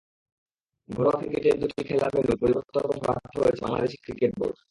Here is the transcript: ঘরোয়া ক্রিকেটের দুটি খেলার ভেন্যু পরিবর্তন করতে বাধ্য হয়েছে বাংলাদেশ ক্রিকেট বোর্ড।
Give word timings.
ঘরোয়া 0.89 1.17
ক্রিকেটের 1.19 1.55
দুটি 1.61 1.81
খেলার 1.87 2.11
ভেন্যু 2.15 2.35
পরিবর্তন 2.41 2.81
করতে 2.81 3.05
বাধ্য 3.05 3.33
হয়েছে 3.35 3.61
বাংলাদেশ 3.63 3.91
ক্রিকেট 4.03 4.31
বোর্ড। 4.39 4.57